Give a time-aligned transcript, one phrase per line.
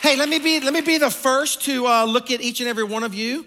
[0.00, 2.68] Hey, let me be, let me be the first to uh, look at each and
[2.70, 3.44] every one of you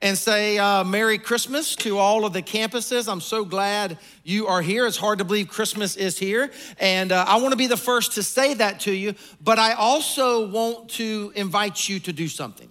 [0.00, 3.10] and say uh, Merry Christmas to all of the campuses.
[3.10, 4.86] I'm so glad you are here.
[4.86, 6.52] It's hard to believe Christmas is here.
[6.78, 9.72] And uh, I want to be the first to say that to you, but I
[9.72, 12.68] also want to invite you to do something.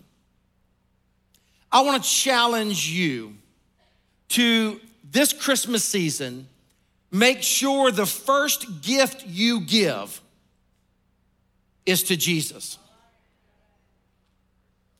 [1.73, 3.35] I want to challenge you
[4.29, 6.47] to this Christmas season,
[7.11, 10.21] make sure the first gift you give
[11.85, 12.77] is to Jesus.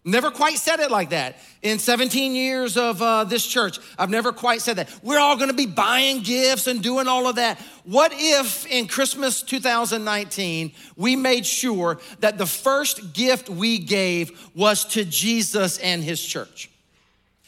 [0.05, 1.37] Never quite said it like that.
[1.61, 4.89] In 17 years of uh, this church, I've never quite said that.
[5.03, 7.59] We're all gonna be buying gifts and doing all of that.
[7.83, 14.85] What if in Christmas 2019, we made sure that the first gift we gave was
[14.85, 16.68] to Jesus and his church?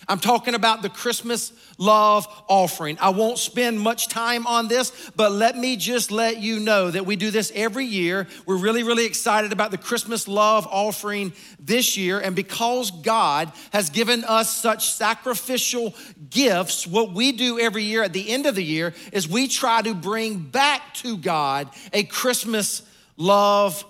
[0.07, 2.97] I'm talking about the Christmas love offering.
[2.99, 7.05] I won't spend much time on this, but let me just let you know that
[7.05, 8.27] we do this every year.
[8.45, 12.19] We're really, really excited about the Christmas love offering this year.
[12.19, 15.95] And because God has given us such sacrificial
[16.29, 19.81] gifts, what we do every year at the end of the year is we try
[19.81, 22.81] to bring back to God a Christmas
[23.17, 23.85] love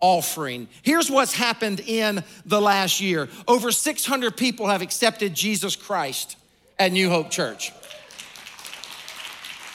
[0.00, 0.68] offering.
[0.82, 6.36] Here's what's happened in the last year over 600 people have accepted Jesus Christ
[6.78, 7.72] at New Hope Church.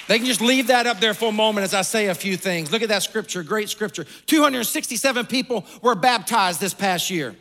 [0.08, 2.36] They can just leave that up there for a moment as I say a few
[2.36, 2.72] things.
[2.72, 4.06] Look at that scripture, great scripture.
[4.26, 7.36] 267 people were baptized this past year.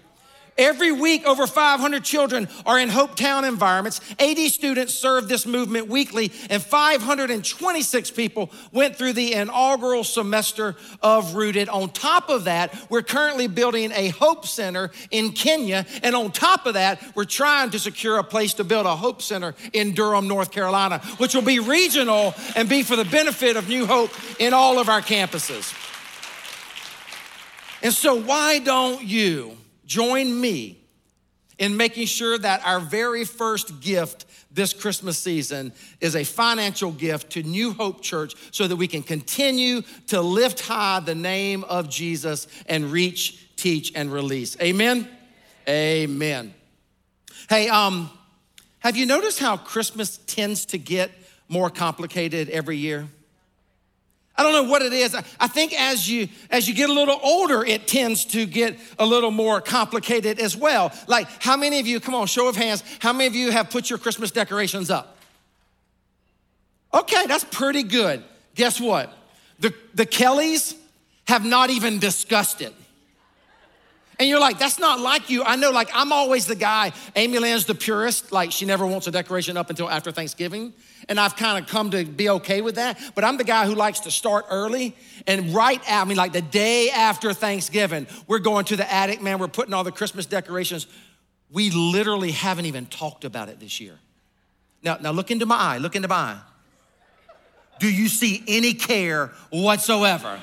[0.60, 4.02] Every week, over 500 children are in Hope Town environments.
[4.18, 11.34] 80 students serve this movement weekly, and 526 people went through the inaugural semester of
[11.34, 11.70] Rooted.
[11.70, 16.66] On top of that, we're currently building a Hope Center in Kenya, and on top
[16.66, 20.28] of that, we're trying to secure a place to build a Hope Center in Durham,
[20.28, 24.52] North Carolina, which will be regional and be for the benefit of New Hope in
[24.52, 25.74] all of our campuses.
[27.82, 29.56] And so, why don't you?
[29.90, 30.78] Join me
[31.58, 37.30] in making sure that our very first gift this Christmas season is a financial gift
[37.32, 41.90] to New Hope Church so that we can continue to lift high the name of
[41.90, 44.56] Jesus and reach, teach, and release.
[44.62, 45.08] Amen?
[45.68, 46.54] Amen.
[47.48, 48.10] Hey, um,
[48.78, 51.10] have you noticed how Christmas tends to get
[51.48, 53.08] more complicated every year?
[54.40, 55.14] I don't know what it is.
[55.38, 59.04] I think as you as you get a little older, it tends to get a
[59.04, 60.92] little more complicated as well.
[61.06, 63.68] Like, how many of you, come on, show of hands, how many of you have
[63.68, 65.18] put your Christmas decorations up?
[66.94, 68.24] Okay, that's pretty good.
[68.54, 69.12] Guess what?
[69.58, 70.74] The, the Kellys
[71.28, 72.72] have not even discussed it.
[74.20, 75.42] And you're like, that's not like you.
[75.44, 76.92] I know, like, I'm always the guy.
[77.16, 78.32] Amy Lynn's the purist.
[78.32, 80.74] Like, she never wants a decoration up until after Thanksgiving.
[81.08, 83.00] And I've kind of come to be okay with that.
[83.14, 84.94] But I'm the guy who likes to start early.
[85.26, 89.22] And right out, I mean, like the day after Thanksgiving, we're going to the attic,
[89.22, 89.38] man.
[89.38, 90.86] We're putting all the Christmas decorations.
[91.50, 93.98] We literally haven't even talked about it this year.
[94.82, 95.78] Now, now look into my eye.
[95.78, 96.40] Look into my eye.
[97.78, 100.38] Do you see any care whatsoever?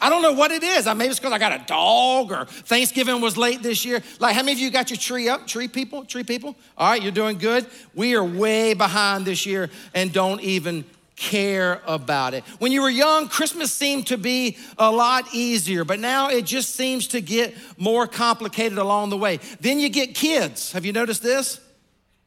[0.00, 0.86] I don't know what it is.
[0.86, 4.02] I Maybe it's because I got a dog or Thanksgiving was late this year.
[4.18, 5.46] Like, how many of you got your tree up?
[5.46, 6.04] Tree people?
[6.04, 6.56] Tree people?
[6.76, 7.66] All right, you're doing good.
[7.94, 10.84] We are way behind this year and don't even
[11.18, 12.44] care about it.
[12.58, 16.76] When you were young, Christmas seemed to be a lot easier, but now it just
[16.76, 19.40] seems to get more complicated along the way.
[19.60, 20.72] Then you get kids.
[20.72, 21.60] Have you noticed this?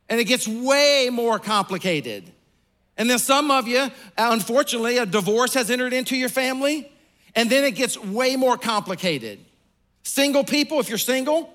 [0.10, 2.32] And it gets way more complicated.
[2.98, 6.92] And then some of you, unfortunately, a divorce has entered into your family.
[7.36, 9.40] And then it gets way more complicated.
[10.04, 11.54] Single people, if you're single,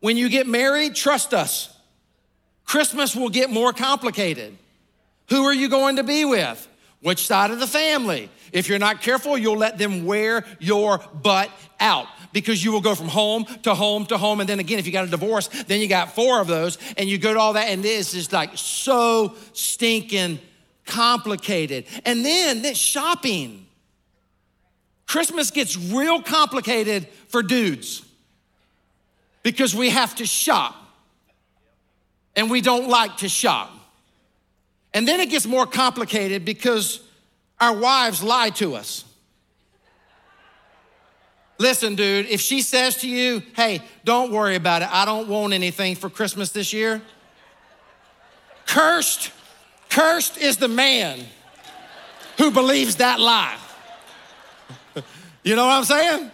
[0.00, 1.74] when you get married, trust us.
[2.64, 4.56] Christmas will get more complicated.
[5.30, 6.66] Who are you going to be with?
[7.00, 8.30] Which side of the family?
[8.52, 12.94] If you're not careful, you'll let them wear your butt out because you will go
[12.94, 14.40] from home to home to home.
[14.40, 17.08] And then again, if you got a divorce, then you got four of those and
[17.08, 17.68] you go to all that.
[17.68, 20.40] And this is like so stinking
[20.84, 21.84] complicated.
[22.04, 23.66] And then this shopping.
[25.08, 28.04] Christmas gets real complicated for dudes
[29.42, 30.76] because we have to shop
[32.36, 33.72] and we don't like to shop.
[34.92, 37.00] And then it gets more complicated because
[37.58, 39.04] our wives lie to us.
[41.58, 45.54] Listen, dude, if she says to you, hey, don't worry about it, I don't want
[45.54, 47.00] anything for Christmas this year,
[48.66, 49.32] cursed,
[49.88, 51.24] cursed is the man
[52.36, 53.56] who believes that lie.
[55.42, 56.30] You know what I'm saying?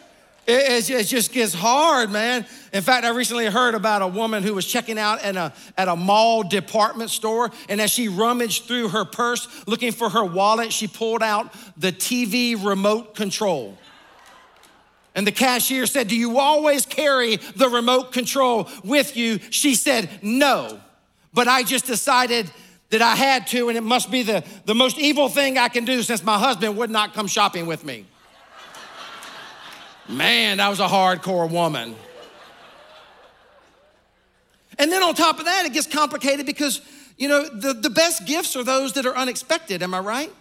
[0.47, 2.45] It, it, just gets hard, man.
[2.73, 5.89] In fact, I recently heard about a woman who was checking out at a, at
[5.89, 10.71] a mall department store, and as she rummaged through her purse looking for her wallet,
[10.71, 13.79] she pulled out the TV remote control.
[15.15, 19.39] And the cashier said, Do you always carry the remote control with you?
[19.49, 20.79] She said, No,
[21.33, 22.51] but I just decided
[22.91, 25.87] that I had to, and it must be the, the most evil thing I can
[25.87, 28.05] do since my husband would not come shopping with me.
[30.09, 31.95] Man, that was a hardcore woman.
[34.79, 36.81] And then on top of that, it gets complicated because,
[37.17, 40.33] you know, the, the best gifts are those that are unexpected, am I right?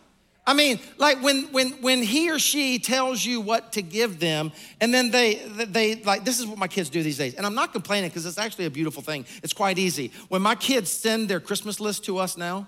[0.46, 4.52] I mean, like when when when he or she tells you what to give them,
[4.82, 7.56] and then they they like this is what my kids do these days, and I'm
[7.56, 9.26] not complaining because it's actually a beautiful thing.
[9.42, 10.12] It's quite easy.
[10.28, 12.68] When my kids send their Christmas list to us now,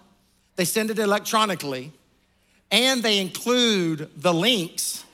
[0.56, 1.92] they send it electronically,
[2.72, 5.05] and they include the links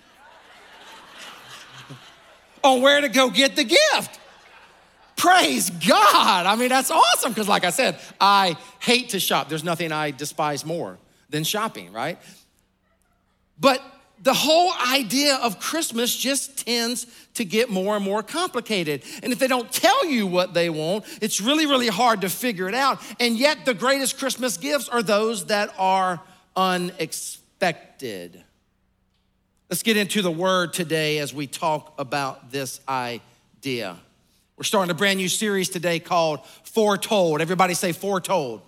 [2.63, 4.19] on where to go get the gift.
[5.16, 6.46] Praise God!
[6.46, 9.50] I mean, that's awesome because, like I said, I hate to shop.
[9.50, 10.98] There's nothing I despise more
[11.30, 12.18] than shopping, right?
[13.60, 13.84] But
[14.24, 17.06] the whole idea of Christmas just tends
[17.36, 19.04] to get more and more complicated.
[19.22, 22.68] And if they don't tell you what they want, it's really, really hard to figure
[22.68, 23.00] it out.
[23.19, 26.19] And yet, the greatest Christmas gifts are those that are
[26.56, 28.44] unexpected.
[29.71, 33.95] Let's get into the word today as we talk about this idea.
[34.57, 37.39] We're starting a brand new series today called Foretold.
[37.39, 38.63] Everybody say Foretold.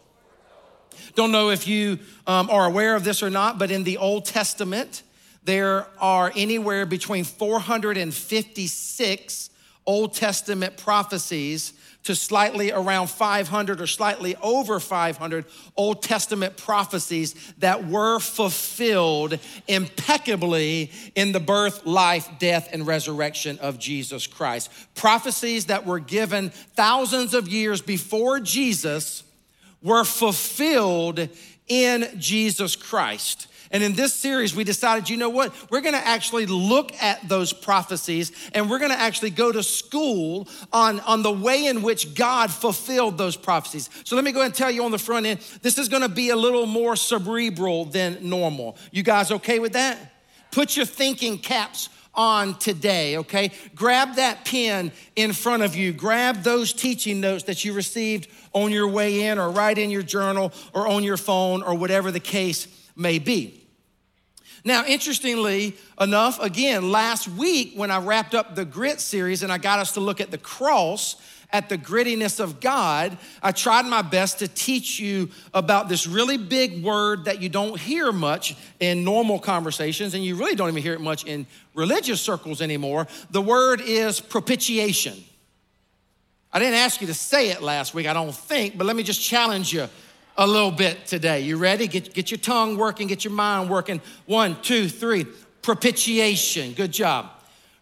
[1.16, 4.24] Don't know if you um, are aware of this or not, but in the Old
[4.24, 5.04] Testament,
[5.44, 9.50] there are anywhere between 456
[9.86, 11.74] Old Testament prophecies
[12.04, 15.46] to slightly around 500 or slightly over 500
[15.78, 23.80] Old Testament prophecies that were fulfilled impeccably in the birth, life, death, and resurrection of
[23.80, 24.70] Jesus Christ.
[24.96, 29.24] Prophecies that were given thousands of years before Jesus
[29.82, 31.30] were fulfilled
[31.68, 33.48] in Jesus Christ.
[33.74, 35.52] And in this series, we decided, you know what?
[35.72, 41.00] We're gonna actually look at those prophecies and we're gonna actually go to school on,
[41.02, 43.90] on the way in which God fulfilled those prophecies.
[44.04, 46.08] So let me go ahead and tell you on the front end, this is gonna
[46.08, 48.78] be a little more cerebral than normal.
[48.92, 49.98] You guys okay with that?
[50.52, 53.50] Put your thinking caps on today, okay?
[53.74, 55.94] Grab that pen in front of you.
[55.94, 60.04] Grab those teaching notes that you received on your way in, or write in your
[60.04, 63.63] journal, or on your phone, or whatever the case may be.
[64.66, 69.58] Now, interestingly enough, again, last week when I wrapped up the grit series and I
[69.58, 71.18] got us to look at the cross,
[71.52, 76.38] at the grittiness of God, I tried my best to teach you about this really
[76.38, 80.82] big word that you don't hear much in normal conversations, and you really don't even
[80.82, 81.46] hear it much in
[81.76, 83.08] religious circles anymore.
[83.32, 85.24] The word is propitiation.
[86.52, 89.04] I didn't ask you to say it last week, I don't think, but let me
[89.04, 89.90] just challenge you
[90.38, 91.42] a little bit today.
[91.42, 91.88] You ready?
[91.88, 94.02] Get, get your tongue working, get your mind working.
[94.26, 95.26] One, two, three.
[95.62, 96.74] Propitiation.
[96.74, 97.30] Good job.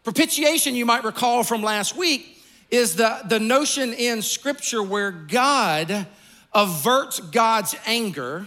[0.04, 6.08] Propitiation, you might recall from last week, is the, the notion in Scripture where God
[6.54, 8.46] averts God's anger,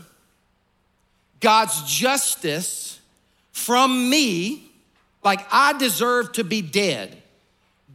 [1.41, 3.01] God's justice
[3.53, 4.71] from me,
[5.23, 7.17] like I deserve to be dead,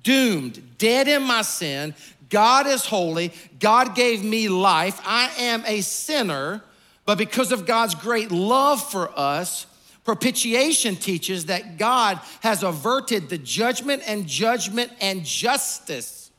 [0.04, 1.94] doomed, dead in my sin.
[2.30, 3.34] God is holy.
[3.60, 5.02] God gave me life.
[5.06, 6.64] I am a sinner,
[7.06, 9.66] but because of God's great love for us,
[10.10, 16.32] Propitiation teaches that God has averted the judgment and judgment and justice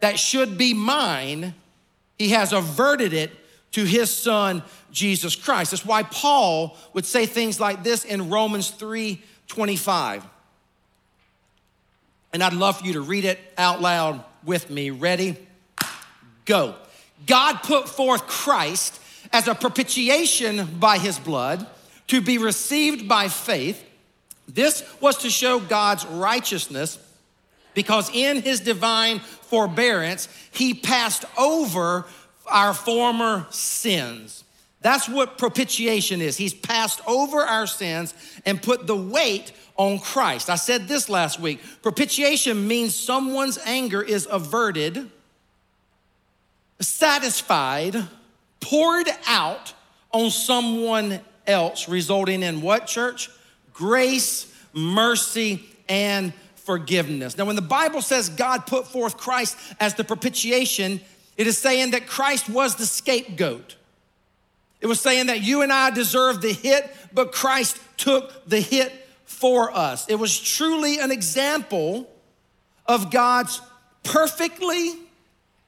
[0.00, 1.54] that should be mine,
[2.18, 3.30] he has averted it
[3.72, 5.72] to his son, Jesus Christ.
[5.72, 10.24] That's why Paul would say things like this in Romans 3 25.
[12.32, 14.90] And I'd love for you to read it out loud with me.
[14.90, 15.36] Ready?
[16.44, 16.76] Go.
[17.26, 19.00] God put forth Christ
[19.32, 21.66] as a propitiation by his blood
[22.06, 23.84] to be received by faith.
[24.48, 26.98] This was to show God's righteousness
[27.74, 32.06] because in his divine forbearance, he passed over
[32.46, 34.44] our former sins.
[34.86, 36.36] That's what propitiation is.
[36.36, 38.14] He's passed over our sins
[38.44, 40.48] and put the weight on Christ.
[40.48, 41.58] I said this last week.
[41.82, 45.10] Propitiation means someone's anger is averted,
[46.78, 47.96] satisfied,
[48.60, 49.74] poured out
[50.12, 53.28] on someone else, resulting in what, church?
[53.72, 57.36] Grace, mercy, and forgiveness.
[57.36, 61.00] Now, when the Bible says God put forth Christ as the propitiation,
[61.36, 63.74] it is saying that Christ was the scapegoat.
[64.80, 68.92] It was saying that you and I deserved the hit, but Christ took the hit
[69.24, 70.08] for us.
[70.08, 72.08] It was truly an example
[72.86, 73.60] of God's
[74.02, 74.94] perfectly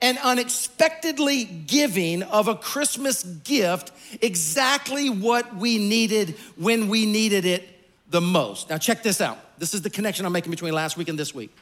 [0.01, 3.91] and unexpectedly giving of a Christmas gift
[4.23, 7.69] exactly what we needed when we needed it
[8.11, 8.71] the most.
[8.71, 9.39] Now, check this out.
[9.59, 11.55] This is the connection I'm making between last week and this week.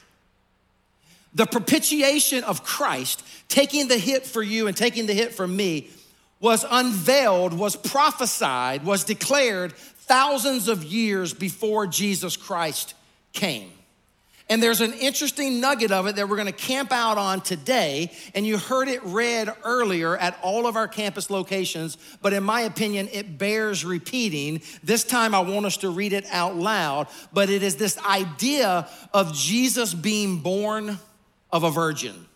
[1.35, 5.89] The propitiation of Christ, taking the hit for you and taking the hit for me,
[6.41, 12.95] was unveiled, was prophesied, was declared thousands of years before Jesus Christ
[13.33, 13.71] came.
[14.49, 18.13] And there's an interesting nugget of it that we're gonna camp out on today.
[18.33, 22.61] And you heard it read earlier at all of our campus locations, but in my
[22.61, 24.63] opinion, it bears repeating.
[24.85, 28.89] This time I want us to read it out loud, but it is this idea
[29.13, 30.99] of Jesus being born
[31.51, 32.27] of a virgin.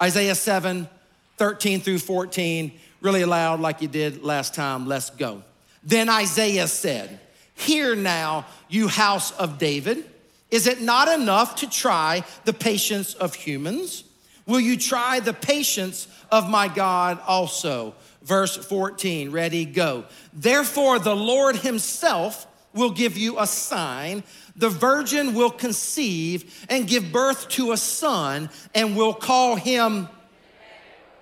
[0.00, 0.88] Isaiah 7
[1.36, 4.86] 13 through 14, really loud like you did last time.
[4.86, 5.42] Let's go.
[5.82, 7.20] Then Isaiah said,
[7.54, 10.04] Hear now, you house of David.
[10.50, 14.04] Is it not enough to try the patience of humans?
[14.46, 17.94] Will you try the patience of my God also?
[18.22, 20.04] Verse 14, ready, go.
[20.32, 24.22] Therefore, the Lord Himself will give you a sign.
[24.56, 30.08] The virgin will conceive and give birth to a son and will call him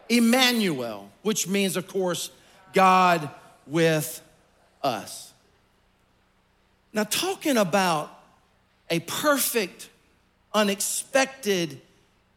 [0.08, 2.30] Emmanuel, which means, of course,
[2.72, 3.28] God
[3.66, 4.22] with
[4.80, 5.32] us.
[6.92, 8.16] Now, talking about
[8.90, 9.88] a perfect,
[10.54, 11.80] unexpected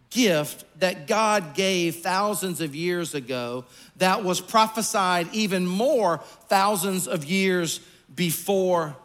[0.09, 3.65] gift that God gave thousands of years ago
[3.97, 6.17] that was prophesied even more
[6.47, 7.81] thousands of years
[8.15, 8.95] before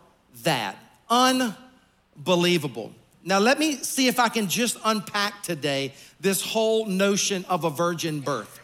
[0.45, 0.79] that.
[1.11, 2.91] Unbelievable.
[3.23, 7.71] Now, let me see if I can just unpack today this whole notion of a
[7.71, 8.63] virgin birth.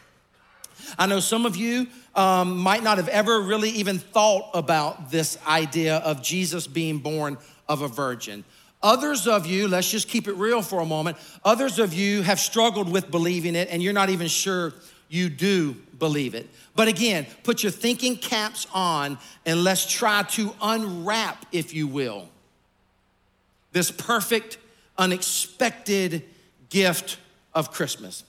[0.99, 5.39] I know some of you um, might not have ever really even thought about this
[5.47, 8.45] idea of Jesus being born of a virgin.
[8.83, 12.41] Others of you, let's just keep it real for a moment, others of you have
[12.41, 14.73] struggled with believing it and you're not even sure
[15.09, 16.49] you do believe it.
[16.75, 22.29] But again, put your thinking caps on and let's try to unwrap, if you will,
[23.73, 24.57] this perfect,
[24.97, 26.25] unexpected
[26.71, 27.19] gift
[27.55, 28.25] of Christmas.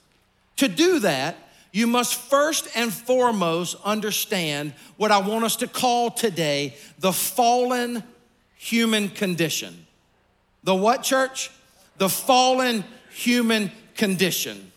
[0.56, 1.36] To do that,
[1.72, 8.04] you must first and foremost understand what I want us to call today the fallen
[8.56, 9.86] human condition.
[10.64, 11.50] The what, church?
[11.96, 14.70] The fallen human condition.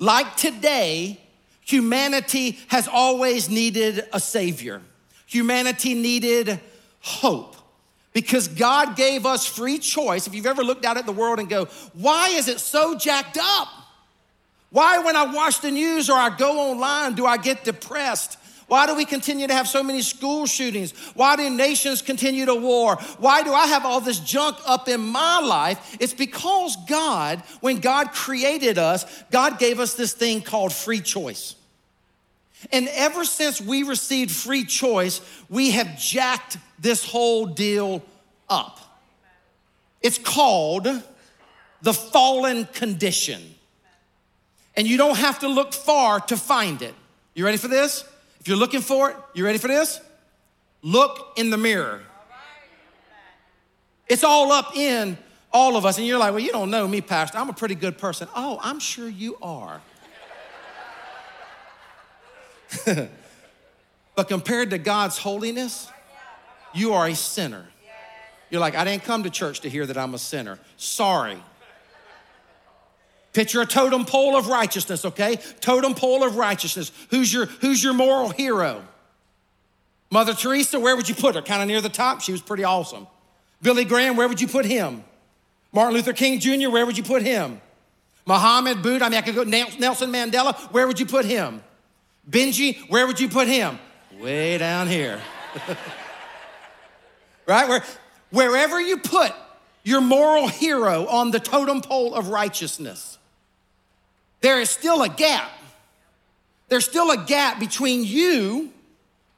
[0.00, 1.20] Like today,
[1.64, 4.82] humanity has always needed a savior.
[5.26, 6.58] Humanity needed
[7.00, 7.54] hope
[8.12, 10.26] because God gave us free choice.
[10.26, 13.38] If you've ever looked out at the world and go, why is it so jacked
[13.40, 13.68] up?
[14.70, 18.38] Why, when I watch the news or I go online, do I get depressed?
[18.68, 20.92] Why do we continue to have so many school shootings?
[21.14, 22.94] Why do nations continue to war?
[23.18, 25.96] Why do I have all this junk up in my life?
[25.98, 31.56] It's because God, when God created us, God gave us this thing called free choice.
[32.70, 38.04] And ever since we received free choice, we have jacked this whole deal
[38.48, 38.78] up.
[40.00, 40.86] It's called
[41.82, 43.42] the fallen condition.
[44.80, 46.94] And you don't have to look far to find it.
[47.34, 48.02] You ready for this?
[48.40, 50.00] If you're looking for it, you ready for this?
[50.80, 52.00] Look in the mirror.
[54.08, 55.18] It's all up in
[55.52, 55.98] all of us.
[55.98, 57.36] And you're like, well, you don't know me, Pastor.
[57.36, 58.26] I'm a pretty good person.
[58.34, 59.82] Oh, I'm sure you are.
[64.16, 65.90] but compared to God's holiness,
[66.72, 67.66] you are a sinner.
[68.48, 70.58] You're like, I didn't come to church to hear that I'm a sinner.
[70.78, 71.36] Sorry.
[73.32, 75.36] Picture a totem pole of righteousness, okay?
[75.60, 76.90] Totem pole of righteousness.
[77.10, 78.82] Who's your, who's your moral hero?
[80.10, 81.42] Mother Teresa, where would you put her?
[81.42, 82.20] Kind of near the top?
[82.20, 83.06] She was pretty awesome.
[83.62, 85.04] Billy Graham, where would you put him?
[85.72, 87.60] Martin Luther King Jr., where would you put him?
[88.26, 91.62] Muhammad, Buddha, I mean, I could go Nelson Mandela, where would you put him?
[92.28, 93.78] Benji, where would you put him?
[94.18, 95.20] Way down here.
[97.46, 97.68] right?
[97.68, 97.84] Where,
[98.30, 99.32] wherever you put
[99.84, 103.18] your moral hero on the totem pole of righteousness,
[104.40, 105.50] there is still a gap.
[106.68, 108.70] There's still a gap between you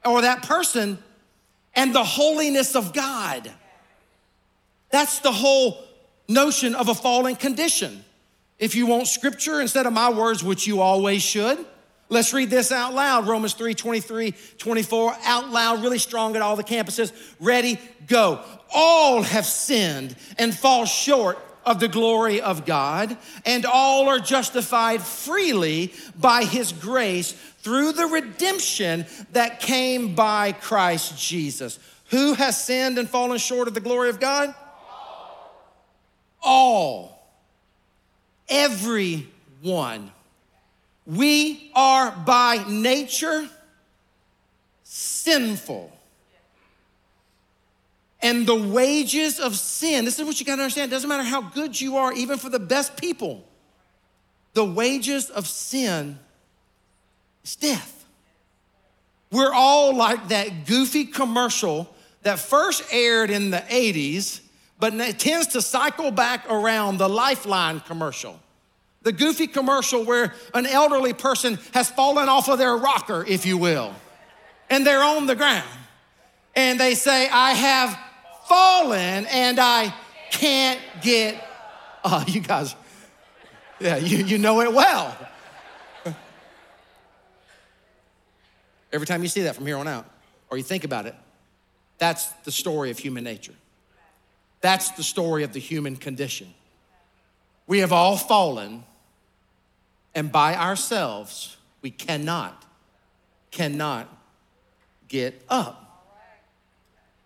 [0.05, 0.97] or that person
[1.75, 3.51] and the holiness of God.
[4.91, 5.83] That's the whole
[6.27, 8.03] notion of a fallen condition.
[8.59, 11.65] If you want scripture instead of my words, which you always should,
[12.09, 13.27] let's read this out loud.
[13.27, 17.11] Romans 3 23, 24, out loud, really strong at all the campuses.
[17.39, 18.39] Ready, go.
[18.73, 25.01] All have sinned and fall short of the glory of God, and all are justified
[25.01, 31.79] freely by his grace through the redemption that came by Christ Jesus.
[32.09, 34.53] Who has sinned and fallen short of the glory of God?
[36.41, 37.25] All.
[38.49, 40.11] Everyone.
[41.05, 43.49] We are by nature
[44.83, 45.92] sinful.
[48.23, 50.89] And the wages of sin, this is what you gotta understand.
[50.89, 53.43] It doesn't matter how good you are, even for the best people,
[54.53, 56.17] the wages of sin
[57.43, 58.05] is death.
[59.29, 64.39] We're all like that goofy commercial that first aired in the 80s,
[64.79, 68.39] but it tends to cycle back around the Lifeline commercial.
[69.01, 73.57] The goofy commercial where an elderly person has fallen off of their rocker, if you
[73.57, 73.93] will,
[74.69, 75.67] and they're on the ground.
[76.55, 77.99] And they say, I have
[78.47, 79.93] fallen and I
[80.31, 81.43] can't get.
[82.03, 82.75] Oh, you guys,
[83.79, 85.17] yeah, you, you know it well.
[88.91, 90.05] Every time you see that from here on out,
[90.51, 91.15] or you think about it,
[91.97, 93.55] that's the story of human nature.
[94.61, 96.53] That's the story of the human condition.
[97.65, 98.83] We have all fallen,
[100.13, 102.65] and by ourselves, we cannot,
[103.49, 104.07] cannot
[105.07, 105.82] get up.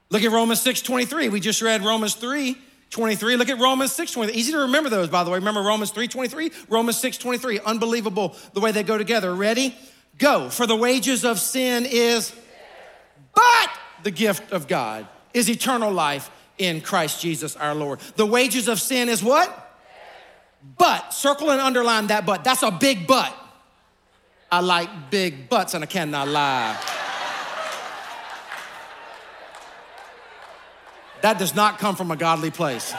[0.10, 1.30] Look at Romans 6 23.
[1.30, 2.58] We just read Romans 3
[2.90, 3.36] 23.
[3.36, 4.40] Look at Romans 6 23.
[4.40, 5.38] Easy to remember those, by the way.
[5.38, 6.52] Remember Romans 3 23?
[6.70, 7.60] Romans 6 23.
[7.60, 9.34] Unbelievable the way they go together.
[9.36, 9.76] Ready?
[10.18, 10.50] Go.
[10.50, 12.34] For the wages of sin is,
[13.36, 13.70] but
[14.04, 18.00] the gift of God is eternal life in Christ Jesus our Lord.
[18.16, 19.64] The wages of sin is what?
[20.78, 21.14] But.
[21.14, 22.44] Circle and underline that but.
[22.44, 23.36] That's a big but.
[24.50, 26.97] I like big butts and I cannot lie.
[31.22, 32.94] That does not come from a godly place.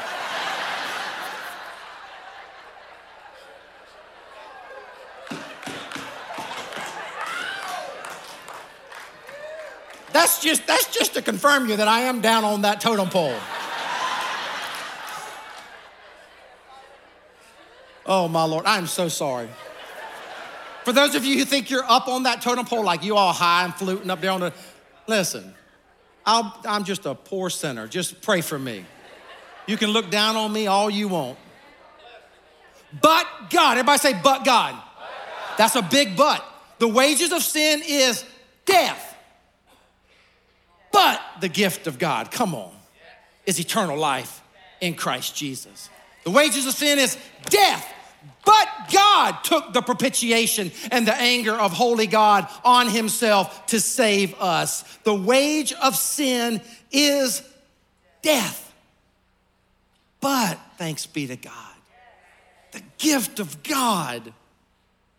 [10.12, 13.36] That's just that's just to confirm you that I am down on that totem pole.
[18.04, 19.48] Oh my Lord, I am so sorry.
[20.84, 23.34] For those of you who think you're up on that totem pole, like you all
[23.34, 24.54] high and fluting up there on the,
[25.06, 25.54] listen,
[26.28, 27.88] i am just a poor sinner.
[27.88, 28.84] Just pray for me.
[29.66, 31.38] You can look down on me all you want.
[33.00, 34.74] But God, everybody say, but God.
[35.56, 36.44] That's a big but.
[36.78, 38.24] The wages of sin is
[38.66, 39.16] death.
[40.92, 42.72] But the gift of God, come on,
[43.46, 44.42] is eternal life
[44.80, 45.88] in Christ Jesus.
[46.24, 47.94] The wages of sin is death.
[48.44, 54.34] But God took the propitiation and the anger of holy God on himself to save
[54.40, 54.82] us.
[55.04, 57.42] The wage of sin is
[58.22, 58.72] death.
[60.20, 61.52] But thanks be to God,
[62.72, 64.32] the gift of God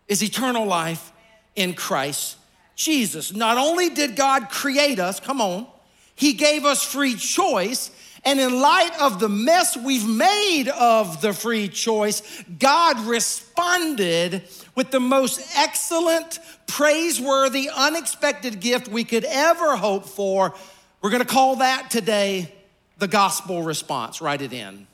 [0.08, 1.12] is eternal life
[1.54, 2.36] in Christ
[2.74, 3.32] Jesus.
[3.32, 5.66] Not only did God create us, come on,
[6.14, 7.90] He gave us free choice.
[8.24, 12.22] And in light of the mess we've made of the free choice,
[12.58, 14.42] God responded
[14.74, 20.54] with the most excellent, praiseworthy, unexpected gift we could ever hope for.
[21.00, 22.52] We're gonna call that today
[22.98, 24.20] the gospel response.
[24.20, 24.86] Write it in.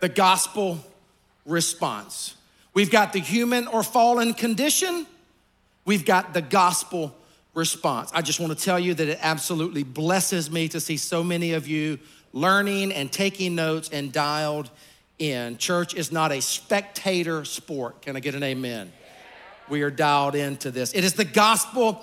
[0.00, 0.78] The gospel
[1.46, 2.34] response.
[2.74, 5.06] We've got the human or fallen condition,
[5.84, 7.16] we've got the gospel
[7.58, 8.10] response.
[8.14, 11.52] I just want to tell you that it absolutely blesses me to see so many
[11.52, 11.98] of you
[12.32, 14.70] learning and taking notes and dialed
[15.18, 15.58] in.
[15.58, 18.00] Church is not a spectator sport.
[18.02, 18.92] Can I get an amen?
[19.68, 20.94] We are dialed into this.
[20.94, 22.02] It is the gospel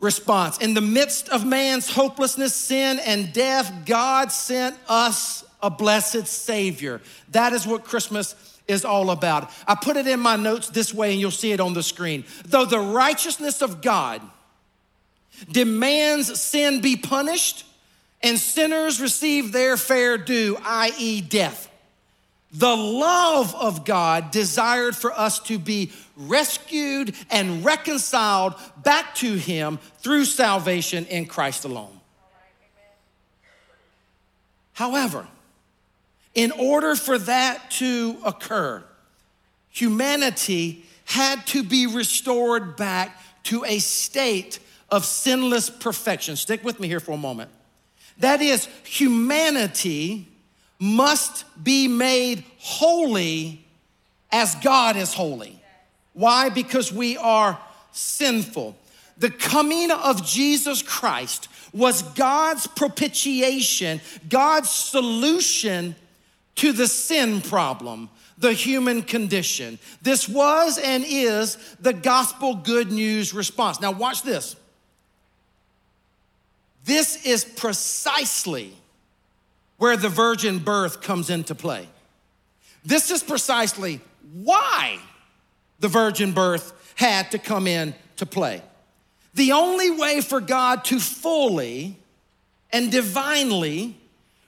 [0.00, 0.58] response.
[0.58, 7.02] In the midst of man's hopelessness, sin, and death, God sent us a blessed Savior.
[7.32, 8.34] That is what Christmas
[8.66, 9.50] is all about.
[9.68, 12.24] I put it in my notes this way, and you'll see it on the screen.
[12.46, 14.22] Though the righteousness of God
[15.50, 17.64] demands sin be punished
[18.22, 21.68] and sinners receive their fair due, i.e., death.
[22.52, 29.78] The love of God desired for us to be rescued and reconciled back to Him
[29.98, 32.00] through salvation in Christ alone.
[34.72, 35.28] However,
[36.34, 38.82] in order for that to occur,
[39.70, 44.58] humanity had to be restored back to a state
[44.90, 46.36] of sinless perfection.
[46.36, 47.50] Stick with me here for a moment.
[48.18, 50.28] That is, humanity
[50.78, 53.64] must be made holy
[54.32, 55.60] as God is holy.
[56.12, 56.48] Why?
[56.48, 57.58] Because we are
[57.92, 58.76] sinful.
[59.18, 65.94] The coming of Jesus Christ was God's propitiation, God's solution
[66.56, 69.78] to the sin problem, the human condition.
[70.02, 73.80] This was and is the gospel good news response.
[73.80, 74.56] Now, watch this.
[76.90, 78.72] This is precisely
[79.76, 81.86] where the virgin birth comes into play.
[82.84, 84.00] This is precisely
[84.32, 84.98] why
[85.78, 88.60] the virgin birth had to come in to play.
[89.34, 91.96] The only way for God to fully
[92.72, 93.96] and divinely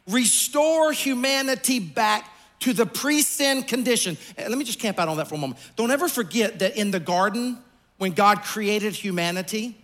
[0.08, 2.28] restore humanity back
[2.58, 4.18] to the pre sin condition.
[4.36, 5.60] Let me just camp out on that for a moment.
[5.76, 7.58] Don't ever forget that in the garden,
[7.98, 9.76] when God created humanity,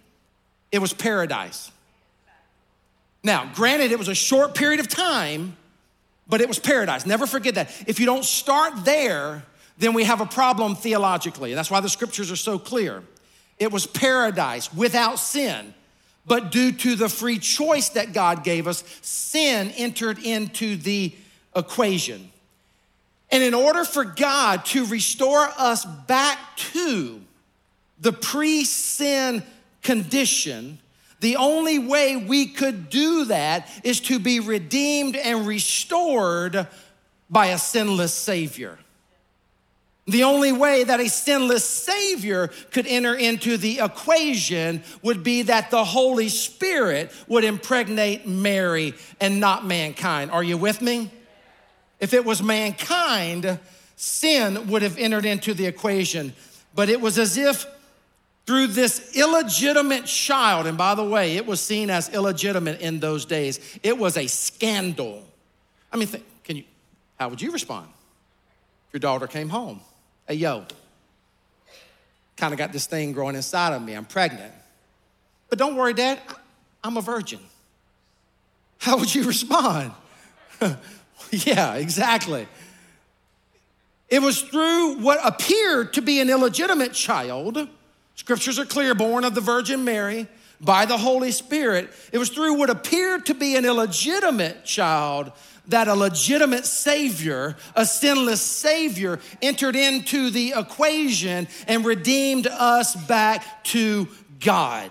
[0.73, 1.71] it was paradise.
[3.22, 5.57] Now, granted, it was a short period of time,
[6.28, 7.07] but it was paradise.
[7.07, 7.70] Never forget that.
[7.87, 9.44] If you don't start there,
[9.78, 11.54] then we have a problem theologically.
[11.54, 13.02] That's why the scriptures are so clear.
[13.59, 15.74] It was paradise without sin.
[16.26, 21.12] But due to the free choice that God gave us, sin entered into the
[21.57, 22.31] equation.
[23.31, 26.38] And in order for God to restore us back
[26.72, 27.20] to
[28.00, 29.42] the pre sin
[29.83, 30.78] condition,
[31.20, 36.66] the only way we could do that is to be redeemed and restored
[37.28, 38.78] by a sinless Savior.
[40.07, 45.70] The only way that a sinless Savior could enter into the equation would be that
[45.70, 50.31] the Holy Spirit would impregnate Mary and not mankind.
[50.31, 51.11] Are you with me?
[52.00, 53.59] If it was mankind,
[53.96, 56.33] sin would have entered into the equation.
[56.74, 57.66] But it was as if
[58.48, 63.26] through this illegitimate child, and by the way, it was seen as illegitimate in those
[63.26, 65.22] days, it was a scandal.
[65.92, 66.08] I mean,
[66.44, 66.64] can you,
[67.20, 67.88] how would you respond
[68.87, 69.82] if your daughter came home?
[70.26, 70.64] Hey, yo,
[72.38, 73.92] kind of got this thing growing inside of me.
[73.92, 74.54] I'm pregnant.
[75.50, 76.18] But don't worry, Dad,
[76.82, 77.40] I'm a virgin.
[78.78, 79.92] How would you respond?
[81.30, 82.48] yeah, exactly.
[84.08, 87.68] It was through what appeared to be an illegitimate child.
[88.18, 90.26] Scriptures are clear, born of the Virgin Mary
[90.61, 91.88] by the Holy Spirit.
[92.11, 95.31] It was through what appeared to be an illegitimate child
[95.68, 103.62] that a legitimate Savior, a sinless Savior, entered into the equation and redeemed us back
[103.66, 104.09] to
[104.40, 104.90] God.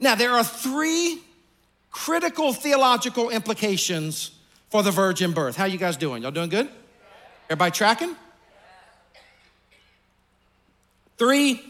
[0.00, 1.20] Now, there are three
[1.90, 4.30] critical theological implications
[4.70, 5.56] for the virgin birth.
[5.56, 6.22] How you guys doing?
[6.22, 6.70] Y'all doing good?
[7.50, 8.16] Everybody tracking?
[11.18, 11.62] Three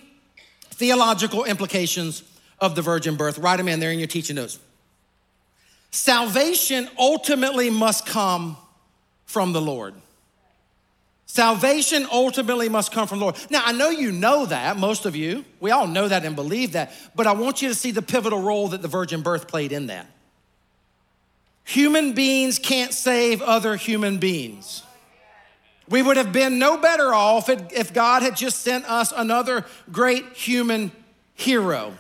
[0.71, 2.23] theological implications
[2.59, 3.39] of the virgin birth.
[3.39, 4.59] Write them in there in your teaching notes.
[5.91, 8.57] Salvation ultimately must come
[9.25, 9.95] from the Lord.
[11.27, 13.37] Salvation ultimately must come from the Lord.
[13.51, 15.45] Now, I know you know that, most of you.
[15.61, 18.41] We all know that and believe that, but I want you to see the pivotal
[18.41, 20.07] role that the virgin birth played in that.
[21.65, 24.83] Human beings can't save other human beings.
[25.89, 30.33] We would have been no better off if God had just sent us another great
[30.33, 30.91] human
[31.35, 31.95] hero.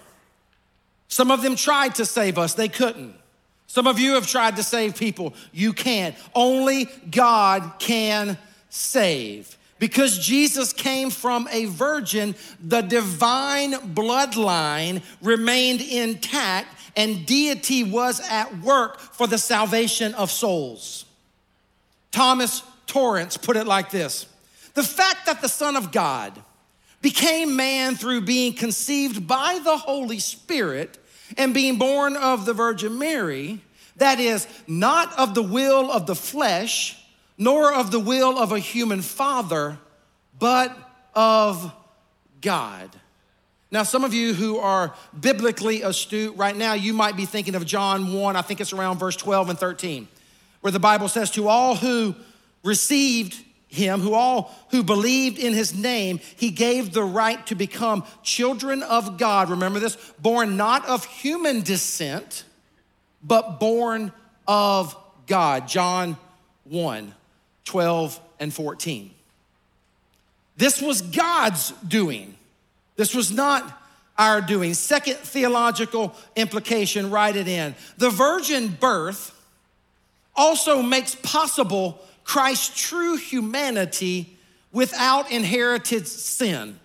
[1.08, 3.14] Some of them tried to save us, they couldn't.
[3.68, 5.34] Some of you have tried to save people.
[5.52, 6.14] You can't.
[6.34, 8.38] Only God can
[8.70, 9.56] save.
[9.78, 18.58] Because Jesus came from a virgin, the divine bloodline remained intact and deity was at
[18.60, 21.04] work for the salvation of souls.
[22.10, 24.26] Thomas Torrance put it like this
[24.74, 26.40] The fact that the Son of God
[27.02, 30.98] became man through being conceived by the Holy Spirit
[31.36, 33.60] and being born of the Virgin Mary,
[33.96, 37.00] that is, not of the will of the flesh,
[37.38, 39.78] nor of the will of a human father,
[40.38, 40.76] but
[41.14, 41.72] of
[42.40, 42.90] God.
[43.70, 47.66] Now, some of you who are biblically astute right now, you might be thinking of
[47.66, 50.06] John 1, I think it's around verse 12 and 13,
[50.60, 52.14] where the Bible says, To all who
[52.66, 58.04] received him, who all who believed in his name, he gave the right to become
[58.22, 59.50] children of God.
[59.50, 59.96] Remember this?
[60.18, 62.44] Born not of human descent,
[63.22, 64.12] but born
[64.46, 65.68] of God.
[65.68, 66.16] John
[66.64, 67.14] 1
[67.64, 69.10] 12 and 14.
[70.56, 72.34] This was God's doing.
[72.96, 73.82] This was not
[74.16, 74.72] our doing.
[74.72, 77.74] Second theological implication, write it in.
[77.98, 79.32] The virgin birth
[80.34, 84.36] also makes possible Christ's true humanity
[84.72, 86.78] without inherited sin.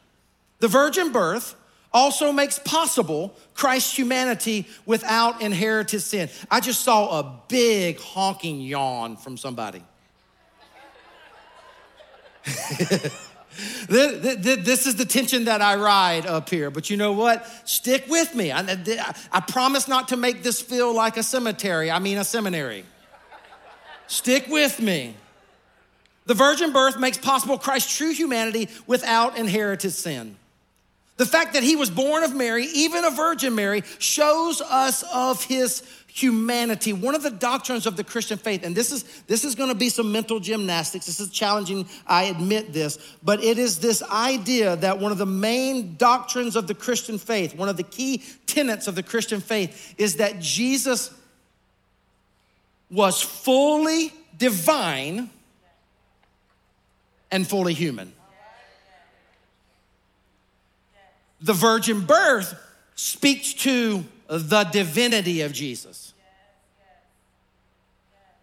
[0.59, 1.55] The virgin birth
[1.91, 6.29] also makes possible Christ's humanity without inherited sin.
[6.49, 9.83] I just saw a big honking yawn from somebody.
[13.89, 16.69] this is the tension that I ride up here.
[16.69, 17.47] But you know what?
[17.65, 18.51] Stick with me.
[18.51, 21.89] I, promise not to make this feel like a cemetery.
[21.89, 22.85] I mean, a seminary.
[24.05, 25.15] Stick with me.
[26.25, 30.35] The virgin birth makes possible Christ's true humanity without inherited sin.
[31.17, 35.43] The fact that he was born of Mary, even a Virgin Mary, shows us of
[35.43, 36.93] his humanity.
[36.93, 39.75] One of the doctrines of the Christian faith, and this is this is going to
[39.75, 41.05] be some mental gymnastics.
[41.05, 45.25] This is challenging, I admit this, but it is this idea that one of the
[45.25, 49.93] main doctrines of the Christian faith, one of the key tenets of the Christian faith
[49.97, 51.13] is that Jesus
[52.89, 55.29] was fully divine
[57.31, 58.13] and fully human.
[61.41, 62.53] The virgin birth
[62.95, 66.13] speaks to the divinity of Jesus.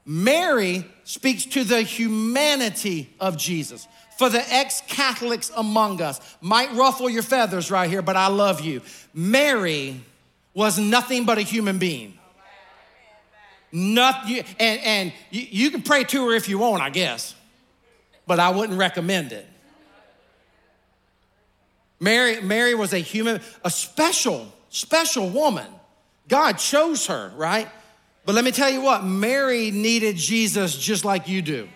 [0.04, 3.86] Mary speaks to the humanity of Jesus.
[4.16, 8.60] For the ex Catholics among us, might ruffle your feathers right here, but I love
[8.60, 8.80] you.
[9.14, 10.00] Mary
[10.54, 12.18] was nothing but a human being.
[13.70, 17.34] Nothing, and, and you, you can pray to her if you want, I guess,
[18.28, 19.46] but I wouldn't recommend it.
[21.98, 25.66] Mary, Mary was a human, a special, special woman.
[26.28, 27.68] God chose her, right?
[28.24, 31.68] But let me tell you what, Mary needed Jesus just like you do.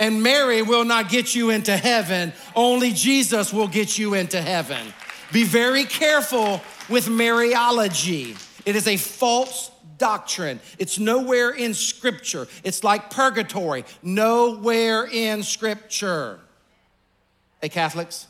[0.00, 4.92] And Mary will not get you into heaven, only Jesus will get you into heaven.
[5.32, 8.40] Be very careful with Mariology.
[8.64, 10.60] It is a false doctrine.
[10.78, 12.46] It's nowhere in Scripture.
[12.62, 16.40] It's like purgatory, nowhere in Scripture.
[17.60, 18.26] Hey, Catholics,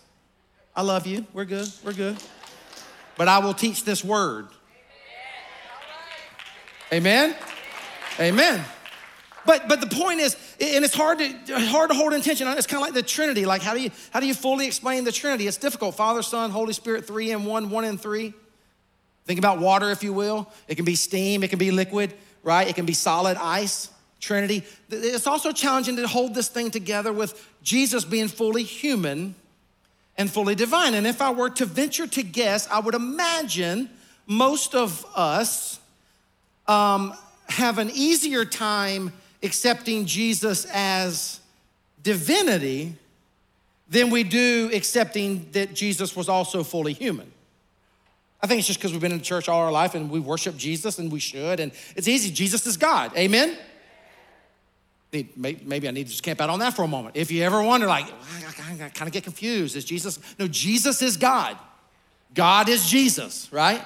[0.76, 1.26] I love you.
[1.32, 1.68] We're good.
[1.84, 2.16] We're good.
[3.16, 4.48] But I will teach this word.
[6.92, 7.34] Amen.
[8.20, 8.64] Amen.
[9.46, 12.48] But but the point is, and it's hard to hard to hold intention.
[12.48, 13.44] It's kind of like the Trinity.
[13.44, 15.46] Like how do you how do you fully explain the Trinity?
[15.46, 15.96] It's difficult.
[15.96, 18.32] Father, Son, Holy Spirit, three in one, one in three.
[19.24, 20.50] Think about water, if you will.
[20.68, 22.68] It can be steam, it can be liquid, right?
[22.68, 24.64] It can be solid ice, Trinity.
[24.90, 29.34] It's also challenging to hold this thing together with Jesus being fully human
[30.16, 30.94] and fully divine.
[30.94, 33.90] And if I were to venture to guess, I would imagine
[34.26, 35.80] most of us
[36.66, 37.14] um,
[37.48, 41.40] have an easier time accepting Jesus as
[42.02, 42.94] divinity
[43.88, 47.30] than we do accepting that Jesus was also fully human.
[48.44, 50.58] I think it's just because we've been in church all our life and we worship
[50.58, 51.60] Jesus and we should.
[51.60, 52.30] And it's easy.
[52.30, 53.10] Jesus is God.
[53.16, 53.56] Amen?
[55.34, 57.16] Maybe I need to just camp out on that for a moment.
[57.16, 59.76] If you ever wonder, like, I kind of get confused.
[59.76, 60.18] Is Jesus?
[60.38, 61.56] No, Jesus is God.
[62.34, 63.82] God is Jesus, right?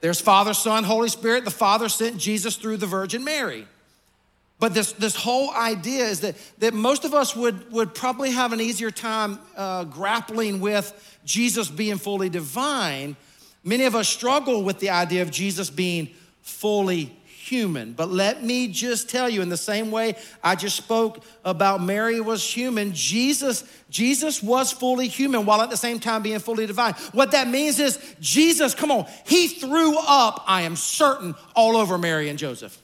[0.00, 1.44] There's Father, Son, Holy Spirit.
[1.44, 3.68] The Father sent Jesus through the Virgin Mary.
[4.58, 8.54] But this, this whole idea is that, that most of us would, would probably have
[8.54, 13.14] an easier time uh, grappling with Jesus being fully divine
[13.68, 16.08] Many of us struggle with the idea of Jesus being
[16.40, 17.92] fully human.
[17.92, 22.18] But let me just tell you in the same way I just spoke about Mary
[22.18, 26.94] was human, Jesus Jesus was fully human while at the same time being fully divine.
[27.12, 31.98] What that means is Jesus, come on, he threw up, I am certain, all over
[31.98, 32.80] Mary and Joseph.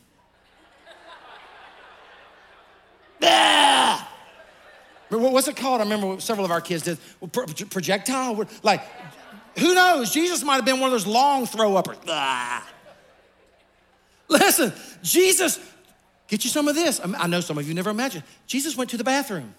[5.09, 5.81] What's it called?
[5.81, 6.99] I remember several of our kids did
[7.71, 8.45] projectile.
[8.63, 8.83] Like
[9.59, 10.11] who knows?
[10.11, 11.97] Jesus might have been one of those long throw uppers.
[12.09, 12.69] Ah.
[14.29, 15.61] Listen, Jesus,
[16.29, 17.01] get you some of this.
[17.05, 18.25] I know some of you never imagined.
[18.47, 19.55] Jesus went to the bathroom.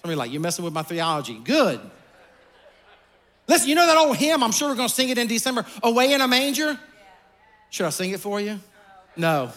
[0.00, 1.38] Somebody like, you're messing with my theology.
[1.38, 1.78] Good.
[3.46, 4.42] Listen, you know that old hymn?
[4.42, 5.66] I'm sure we're gonna sing it in December.
[5.82, 6.78] Away in a manger?
[7.68, 8.58] Should I sing it for you?
[9.16, 9.50] No.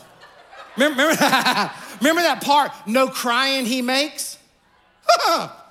[0.75, 1.21] Remember, remember,
[1.99, 2.71] remember that part?
[2.87, 4.37] No crying he makes?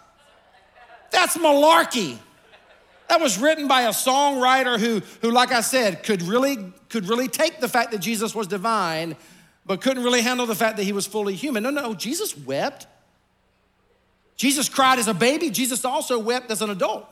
[1.12, 2.18] That's malarkey.
[3.09, 7.29] That was written by a songwriter who, who, like I said, could really, could really
[7.29, 9.16] take the fact that Jesus was divine,
[9.66, 11.62] but couldn't really handle the fact that he was fully human.
[11.62, 12.87] No, no, Jesus wept.
[14.37, 15.51] Jesus cried as a baby.
[15.51, 17.07] Jesus also wept as an adult.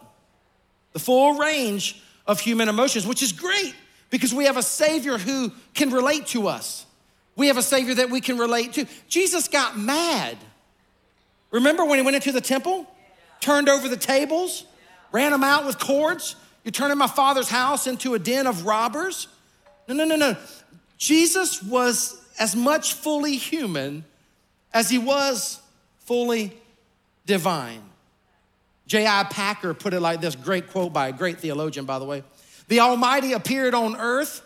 [0.95, 3.75] The full range of human emotions, which is great
[4.09, 6.87] because we have a Savior who can relate to us.
[7.37, 8.87] We have a Savior that we can relate to.
[9.09, 10.37] Jesus got mad.
[11.51, 12.87] Remember when he went into the temple?
[13.41, 14.65] Turned over the tables,
[15.13, 16.37] ran them out with cords.
[16.65, 19.29] You're turning my father's house into a den of robbers.
[19.89, 20.37] No, no, no, no.
[20.99, 24.05] Jesus was as much fully human
[24.73, 25.61] as he was
[26.01, 26.53] fully
[27.27, 27.83] divine.
[28.87, 29.25] J.I.
[29.31, 32.25] Packer put it like this great quote by a great theologian, by the way.
[32.69, 34.43] The Almighty appeared on earth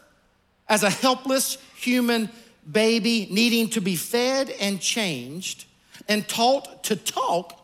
[0.68, 2.28] as a helpless human
[2.70, 5.66] baby needing to be fed and changed
[6.08, 7.58] and taught to talk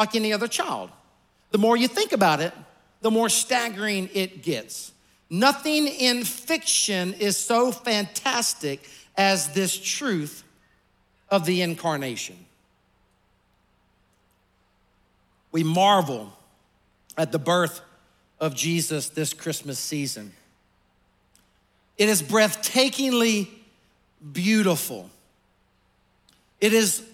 [0.00, 0.90] like any other child.
[1.50, 2.54] The more you think about it,
[3.02, 4.92] the more staggering it gets.
[5.28, 10.42] Nothing in fiction is so fantastic as this truth
[11.28, 12.36] of the incarnation.
[15.52, 16.32] We marvel
[17.18, 17.82] at the birth
[18.40, 20.32] of Jesus this Christmas season.
[21.98, 23.48] It is breathtakingly
[24.32, 25.10] beautiful.
[26.58, 27.04] It is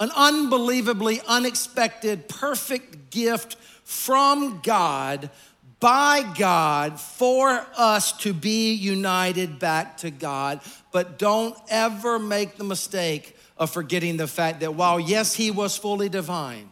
[0.00, 5.30] an unbelievably unexpected, perfect gift from God,
[5.78, 10.60] by God for us to be united back to God.
[10.92, 15.76] But don't ever make the mistake of forgetting the fact that while, yes, he was
[15.76, 16.70] fully divine,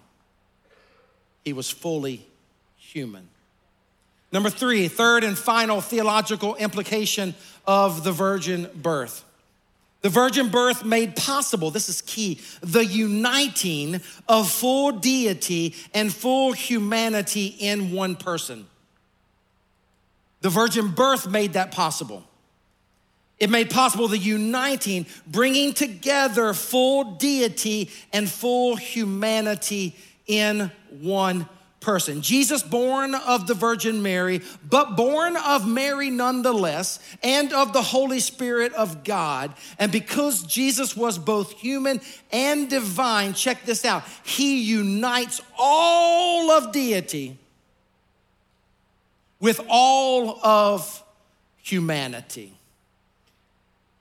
[1.45, 2.27] he was fully
[2.77, 3.29] human.
[4.33, 7.35] Number three, third and final theological implication
[7.67, 9.25] of the virgin birth.
[10.01, 16.53] The virgin birth made possible, this is key, the uniting of full deity and full
[16.53, 18.67] humanity in one person.
[20.41, 22.23] The virgin birth made that possible.
[23.41, 31.49] It made possible the uniting, bringing together full deity and full humanity in one
[31.89, 32.21] person.
[32.21, 38.21] Jesus, born of the Virgin Mary, but born of Mary nonetheless, and of the Holy
[38.21, 39.55] Spirit of God.
[39.79, 46.73] And because Jesus was both human and divine, check this out, he unites all of
[46.73, 47.39] deity
[49.41, 51.03] with all of
[51.63, 52.53] humanity.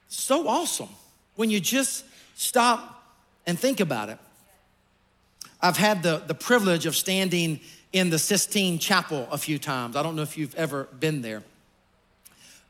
[0.09, 0.89] So awesome
[1.37, 2.03] when you just
[2.35, 3.01] stop
[3.45, 4.19] and think about it.
[5.61, 7.61] I've had the, the privilege of standing
[7.93, 9.95] in the Sistine Chapel a few times.
[9.95, 11.43] I don't know if you've ever been there.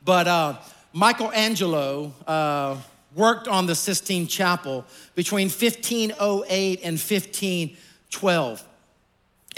[0.04, 0.56] But uh,
[0.92, 2.76] Michelangelo uh,
[3.14, 8.64] worked on the Sistine Chapel between 1508 and 1512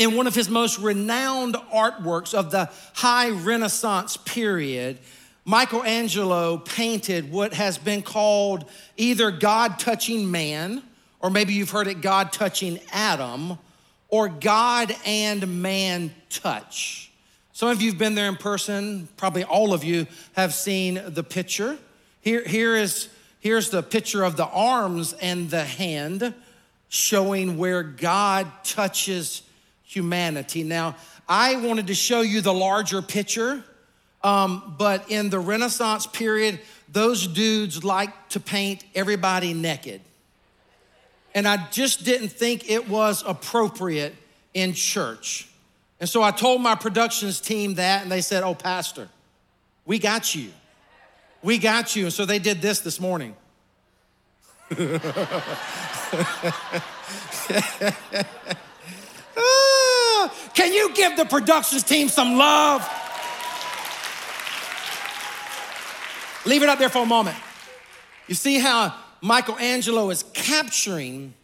[0.00, 4.98] in one of his most renowned artworks of the high Renaissance period,
[5.44, 8.64] Michelangelo painted what has been called
[8.96, 10.82] either God touching man,
[11.20, 13.58] or maybe you've heard it God touching Adam,
[14.10, 17.10] or God and man touch.
[17.52, 21.22] Some of you have been there in person, probably all of you have seen the
[21.22, 21.78] picture.
[22.20, 23.08] Here, here is,
[23.40, 26.34] here's the picture of the arms and the hand
[26.88, 29.42] showing where God touches
[29.84, 30.64] humanity.
[30.64, 30.96] Now,
[31.28, 33.62] I wanted to show you the larger picture,
[34.24, 40.00] um, but in the Renaissance period, those dudes liked to paint everybody naked.
[41.34, 44.14] And I just didn't think it was appropriate
[44.54, 45.48] in church.
[46.00, 49.08] And so I told my productions team that, and they said, Oh, Pastor,
[49.84, 50.50] we got you.
[51.42, 52.04] We got you.
[52.04, 53.36] And so they did this this morning.
[59.42, 62.86] Ah, can you give the productions team some love?
[66.44, 67.36] Leave it up there for a moment.
[68.26, 71.34] You see how Michelangelo is capturing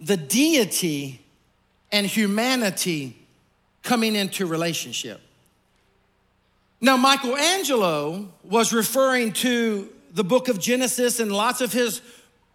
[0.00, 1.20] the deity
[1.90, 3.16] and humanity
[3.82, 5.20] coming into relationship.
[6.80, 12.02] Now, Michelangelo was referring to the book of Genesis and lots of his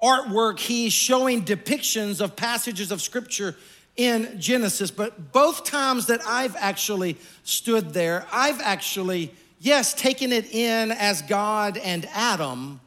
[0.02, 0.60] artwork.
[0.60, 3.56] He's showing depictions of passages of scripture
[3.98, 10.54] in Genesis, but both times that I've actually stood there, I've actually, yes, taken it
[10.54, 12.80] in as God and Adam,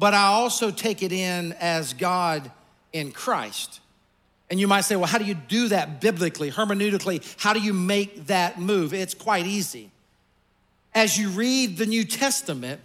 [0.00, 2.50] but I also take it in as God
[2.90, 3.80] in Christ.
[4.48, 7.36] And you might say, well, how do you do that biblically, hermeneutically?
[7.38, 8.94] How do you make that move?
[8.94, 9.90] It's quite easy.
[10.94, 12.80] As you read the New Testament,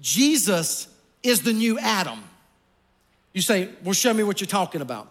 [0.00, 0.88] Jesus
[1.22, 2.24] is the new Adam.
[3.34, 5.08] You say, well, show me what you're talking about.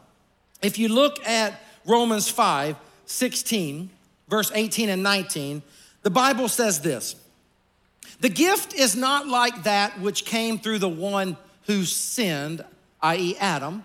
[0.63, 3.89] If you look at Romans 5 16,
[4.27, 5.62] verse 18 and 19,
[6.01, 7.15] the Bible says this
[8.21, 12.63] The gift is not like that which came through the one who sinned,
[13.01, 13.84] i.e., Adam.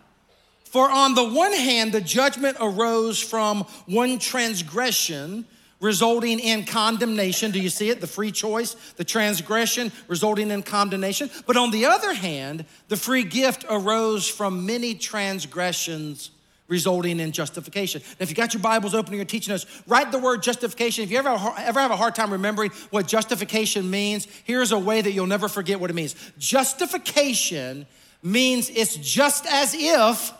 [0.64, 5.46] For on the one hand, the judgment arose from one transgression
[5.80, 7.50] resulting in condemnation.
[7.50, 8.02] Do you see it?
[8.02, 11.30] The free choice, the transgression resulting in condemnation.
[11.46, 16.30] But on the other hand, the free gift arose from many transgressions
[16.68, 18.02] resulting in justification.
[18.04, 21.04] Now, if you got your Bibles open and you're teaching us, write the word justification.
[21.04, 25.00] If you ever, ever have a hard time remembering what justification means, here's a way
[25.00, 26.14] that you'll never forget what it means.
[26.38, 27.86] Justification
[28.22, 30.32] means it's just as if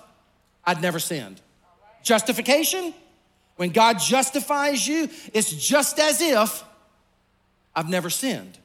[0.65, 1.41] I'd never sinned.
[2.03, 2.93] Justification,
[3.57, 6.65] when God justifies you, it's just as if
[7.75, 8.59] I've never sinned.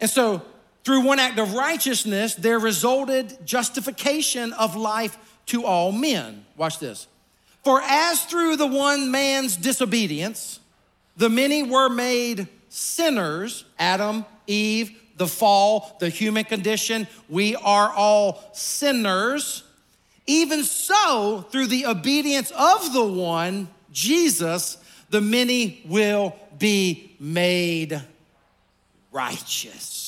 [0.00, 0.42] And so,
[0.84, 5.18] through one act of righteousness, there resulted justification of life
[5.48, 6.44] to all men.
[6.56, 7.06] Watch this.
[7.64, 10.60] For as through the one man's disobedience,
[11.16, 18.42] the many were made sinners Adam, Eve, the fall, the human condition, we are all
[18.52, 19.64] sinners.
[20.26, 24.76] Even so, through the obedience of the one, Jesus,
[25.10, 28.00] the many will be made
[29.10, 30.07] righteous.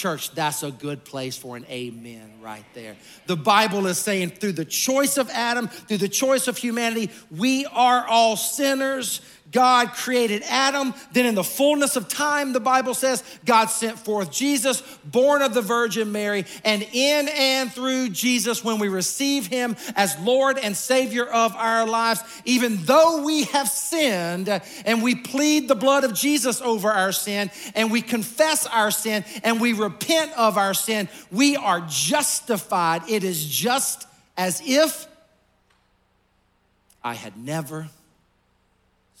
[0.00, 2.96] Church, that's a good place for an amen right there.
[3.26, 7.66] The Bible is saying through the choice of Adam, through the choice of humanity, we
[7.66, 9.20] are all sinners.
[9.52, 10.94] God created Adam.
[11.12, 15.54] Then, in the fullness of time, the Bible says, God sent forth Jesus, born of
[15.54, 16.44] the Virgin Mary.
[16.64, 21.86] And in and through Jesus, when we receive him as Lord and Savior of our
[21.86, 27.12] lives, even though we have sinned and we plead the blood of Jesus over our
[27.12, 33.02] sin and we confess our sin and we repent of our sin, we are justified.
[33.08, 35.06] It is just as if
[37.02, 37.88] I had never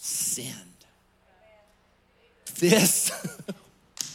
[0.00, 0.56] sinned.
[2.58, 3.10] This,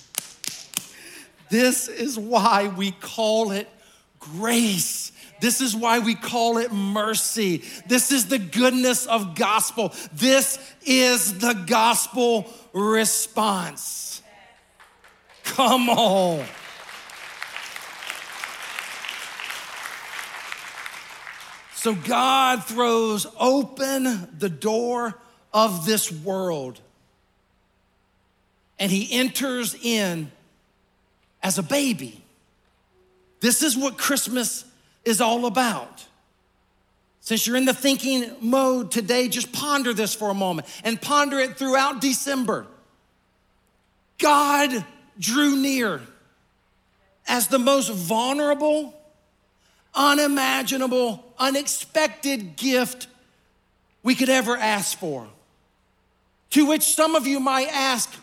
[1.50, 3.70] this is why we call it
[4.20, 5.12] grace.
[5.42, 7.64] This is why we call it mercy.
[7.88, 9.94] This is the goodness of gospel.
[10.12, 14.24] This is the gospel response.
[15.44, 16.46] Come on.
[21.76, 25.20] So God throws open the door
[25.56, 26.82] of this world
[28.78, 30.30] and he enters in
[31.42, 32.22] as a baby.
[33.40, 34.66] This is what Christmas
[35.06, 36.06] is all about.
[37.22, 41.40] Since you're in the thinking mode today, just ponder this for a moment and ponder
[41.40, 42.68] it throughout December.
[44.18, 44.86] God
[45.18, 46.02] drew near
[47.28, 48.94] as the most vulnerable
[49.96, 53.08] unimaginable, unexpected gift
[54.04, 55.28] we could ever ask for.
[56.52, 58.14] To which some of you might ask,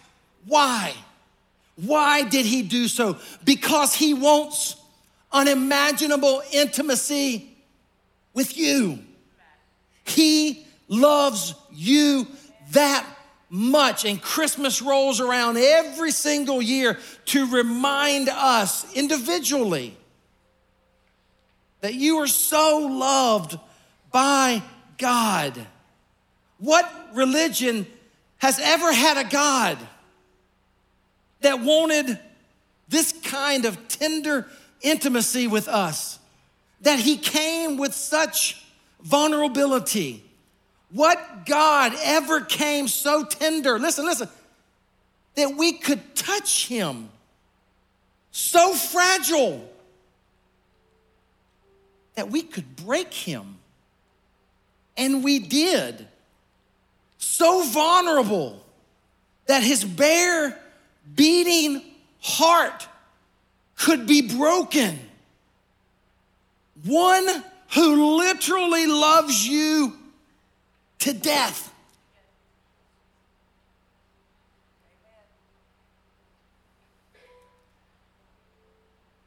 [0.47, 0.95] why?
[1.77, 3.19] Why did he do so?
[3.45, 4.77] Because he wants
[5.33, 7.55] unimaginable intimacy
[8.35, 8.99] with you.
[10.05, 12.27] He loves you
[12.73, 13.07] that
[13.49, 14.05] much.
[14.05, 19.97] And Christmas rolls around every single year to remind us individually
[21.81, 23.59] that you are so loved
[24.11, 24.63] by
[24.99, 25.67] God.
[26.59, 27.87] What religion
[28.43, 29.79] has ever had a God
[31.41, 32.19] that wanted
[32.89, 34.47] this kind of tender
[34.83, 36.19] intimacy with us?
[36.83, 38.63] That He came with such
[39.01, 40.23] vulnerability.
[40.91, 43.79] What God ever came so tender?
[43.79, 44.29] Listen, listen,
[45.37, 47.09] that we could touch Him.
[48.33, 49.73] So fragile
[52.15, 53.59] that we could break him.
[54.97, 56.07] And we did.
[57.25, 58.61] So vulnerable
[59.47, 60.59] that his bare,
[61.15, 61.81] beating
[62.21, 62.89] heart
[63.77, 64.99] could be broken.
[66.85, 67.25] One
[67.75, 69.97] who literally loves you
[70.99, 71.73] to death.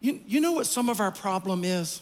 [0.01, 2.01] You, you know what some of our problem is?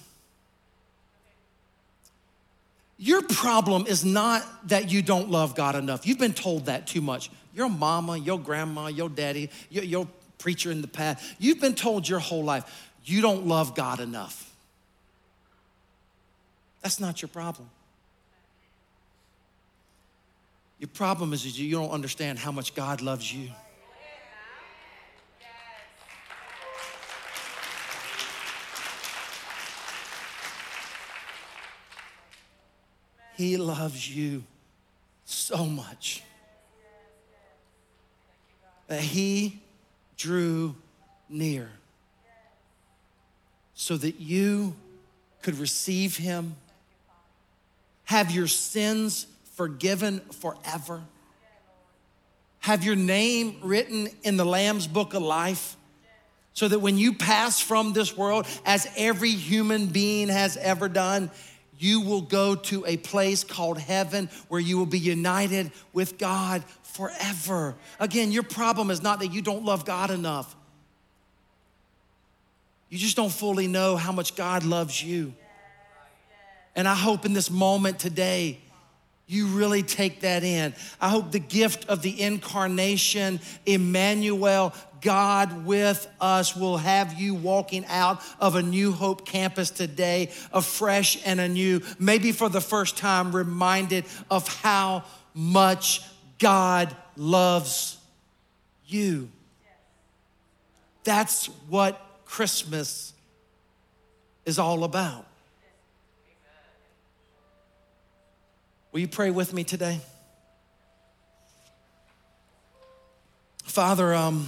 [3.04, 6.08] Your problem is not that you don't love God enough.
[6.08, 7.30] You've been told that too much.
[7.54, 12.08] Your mama, your grandma, your daddy, your, your preacher in the past, you've been told
[12.08, 12.64] your whole life
[13.04, 14.56] you don't love God enough.
[16.82, 17.70] That's not your problem.
[20.80, 23.50] Your problem is you don't understand how much God loves you.
[33.44, 34.46] He loves you
[35.26, 36.24] so much
[38.88, 39.60] that He
[40.16, 40.76] drew
[41.28, 41.70] near
[43.74, 44.78] so that you
[45.42, 46.56] could receive Him,
[48.06, 51.02] have your sins forgiven forever,
[52.60, 55.76] have your name written in the Lamb's book of life.
[56.56, 61.32] So that when you pass from this world, as every human being has ever done,
[61.80, 66.64] you will go to a place called heaven where you will be united with God
[66.84, 67.76] forever.
[68.00, 70.56] Again, your problem is not that you don't love God enough.
[72.90, 75.34] You just don't fully know how much God loves you.
[76.76, 78.60] And I hope in this moment today,
[79.28, 80.74] you really take that in.
[81.00, 87.86] I hope the gift of the incarnation, Emmanuel, God with us will have you walking
[87.88, 93.36] out of a New Hope campus today, afresh and anew, maybe for the first time,
[93.36, 95.04] reminded of how
[95.34, 96.02] much
[96.40, 97.98] God loves
[98.86, 99.30] you.
[101.04, 103.14] That's what Christmas
[104.46, 105.26] is all about.
[108.94, 110.00] Will you pray with me today?
[113.64, 114.48] Father, um,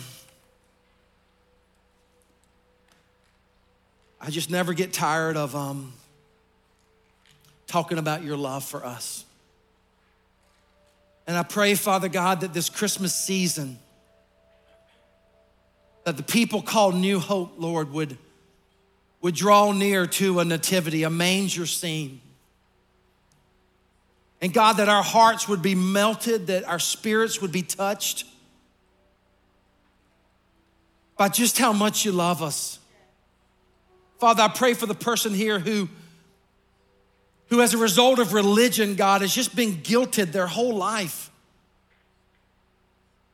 [4.21, 5.93] I just never get tired of um,
[7.65, 9.25] talking about your love for us.
[11.25, 13.79] And I pray, Father God, that this Christmas season,
[16.03, 18.15] that the people called New Hope, Lord, would,
[19.23, 22.21] would draw near to a nativity, a manger scene.
[24.45, 28.25] And God, that our hearts would be melted, that our spirits would be touched
[31.17, 32.77] by just how much you love us.
[34.19, 35.89] Father, I pray for the person here who,
[37.47, 41.31] who, as a result of religion, God, has just been guilted their whole life.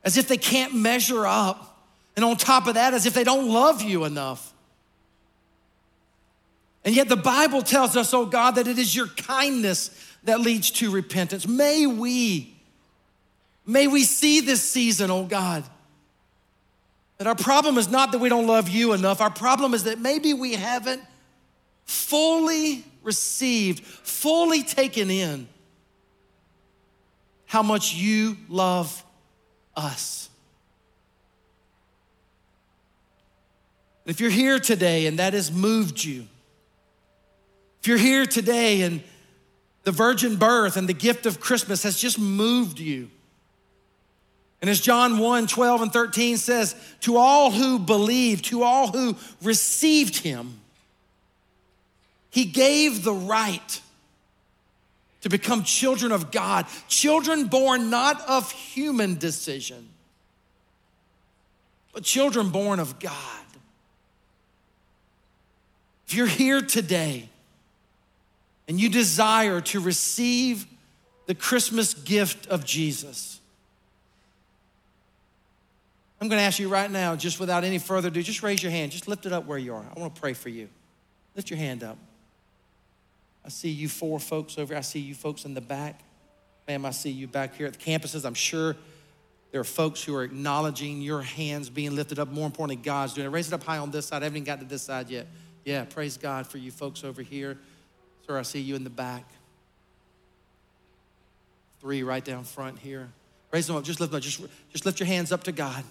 [0.04, 1.78] As if they can't measure up.
[2.16, 4.54] And on top of that, as if they don't love you enough.
[6.86, 9.90] And yet the Bible tells us, oh God, that it is your kindness
[10.24, 11.46] that leads to repentance.
[11.46, 12.54] May we,
[13.66, 15.64] may we see this season, oh God,
[17.18, 19.20] that our problem is not that we don't love you enough.
[19.20, 21.02] Our problem is that maybe we haven't
[21.84, 25.48] fully received, fully taken in
[27.46, 29.04] how much you love
[29.76, 30.30] us.
[34.04, 36.26] If you're here today and that has moved you,
[37.80, 39.02] if you're here today and
[39.84, 43.10] the virgin birth and the gift of Christmas has just moved you,
[44.62, 49.16] and as John 1 12 and 13 says, to all who believed, to all who
[49.42, 50.60] received him,
[52.30, 53.80] he gave the right
[55.22, 59.88] to become children of God, children born not of human decision,
[61.92, 63.14] but children born of God.
[66.06, 67.28] If you're here today
[68.68, 70.66] and you desire to receive
[71.26, 73.40] the Christmas gift of Jesus,
[76.20, 78.70] I'm going to ask you right now, just without any further ado, just raise your
[78.70, 78.92] hand.
[78.92, 79.84] Just lift it up where you are.
[79.84, 80.68] I want to pray for you.
[81.34, 81.98] Lift your hand up.
[83.44, 84.78] I see you four folks over here.
[84.78, 86.00] I see you folks in the back.
[86.68, 88.24] Ma'am, I see you back here at the campuses.
[88.24, 88.76] I'm sure
[89.50, 92.28] there are folks who are acknowledging your hands being lifted up.
[92.28, 93.30] More importantly, God's doing it.
[93.30, 94.22] Raise it up high on this side.
[94.22, 95.26] I haven't even got to this side yet.
[95.64, 97.58] Yeah, praise God for you folks over here.
[98.26, 99.24] Sir, I see you in the back.
[101.80, 103.08] Three right down front here.
[103.50, 103.84] Raise them up.
[103.84, 104.22] Just lift them up.
[104.22, 105.84] Just, just lift your hands up to God.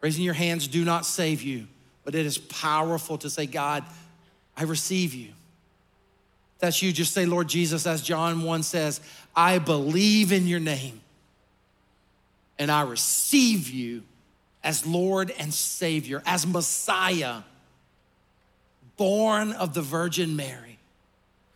[0.00, 1.66] Raising your hands do not save you,
[2.04, 3.82] but it is powerful to say, God,
[4.56, 5.32] I receive you.
[6.58, 6.92] That's you.
[6.92, 9.00] Just say, Lord Jesus, as John 1 says,
[9.34, 11.00] I believe in your name
[12.58, 14.02] and I receive you
[14.62, 17.42] as Lord and Savior, as Messiah,
[18.96, 20.78] born of the Virgin Mary.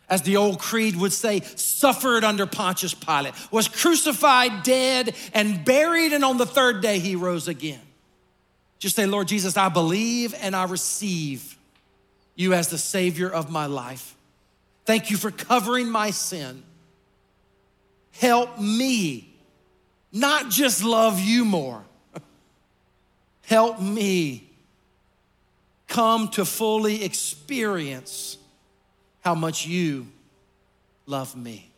[0.09, 6.12] As the old creed would say, suffered under Pontius Pilate, was crucified, dead, and buried,
[6.12, 7.80] and on the third day he rose again.
[8.80, 11.57] Just say, Lord Jesus, I believe and I receive
[12.34, 14.16] you as the Savior of my life.
[14.84, 16.64] Thank you for covering my sin.
[18.12, 19.32] Help me
[20.12, 21.84] not just love you more,
[23.43, 24.50] help me
[25.91, 28.38] come to fully experience
[29.20, 30.07] how much you
[31.05, 31.68] love me.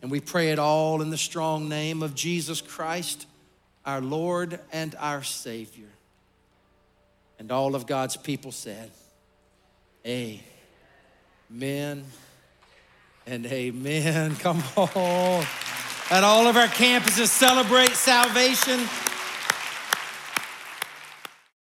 [0.00, 3.26] And we pray it all in the strong name of Jesus Christ
[3.84, 5.88] our Lord and our Savior.
[7.38, 8.90] And all of God's people said,
[10.06, 10.44] Amen
[13.26, 14.36] and amen.
[14.40, 15.44] Come on.
[16.10, 18.80] At all of our campuses, celebrate salvation